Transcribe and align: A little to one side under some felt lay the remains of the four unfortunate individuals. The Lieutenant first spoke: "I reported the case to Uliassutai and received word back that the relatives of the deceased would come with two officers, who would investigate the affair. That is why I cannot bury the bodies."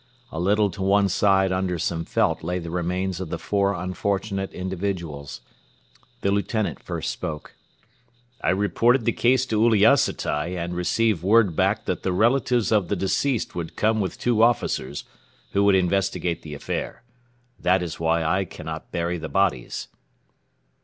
A 0.31 0.39
little 0.39 0.71
to 0.71 0.81
one 0.81 1.09
side 1.09 1.51
under 1.51 1.77
some 1.77 2.05
felt 2.05 2.41
lay 2.43 2.57
the 2.57 2.71
remains 2.71 3.19
of 3.19 3.29
the 3.29 3.37
four 3.37 3.75
unfortunate 3.75 4.51
individuals. 4.51 5.41
The 6.21 6.31
Lieutenant 6.31 6.81
first 6.81 7.11
spoke: 7.11 7.53
"I 8.43 8.49
reported 8.49 9.05
the 9.05 9.11
case 9.11 9.45
to 9.45 9.61
Uliassutai 9.61 10.57
and 10.57 10.73
received 10.75 11.21
word 11.21 11.55
back 11.55 11.85
that 11.85 12.01
the 12.01 12.13
relatives 12.13 12.71
of 12.71 12.87
the 12.87 12.95
deceased 12.95 13.53
would 13.53 13.75
come 13.75 14.01
with 14.01 14.17
two 14.17 14.41
officers, 14.41 15.03
who 15.51 15.63
would 15.65 15.75
investigate 15.75 16.41
the 16.41 16.55
affair. 16.55 17.03
That 17.59 17.83
is 17.83 17.99
why 17.99 18.23
I 18.23 18.43
cannot 18.43 18.91
bury 18.91 19.19
the 19.19 19.29
bodies." 19.29 19.87